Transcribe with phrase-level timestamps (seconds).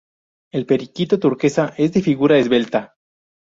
[0.51, 2.95] El periquito turquesa es de figura esbelta.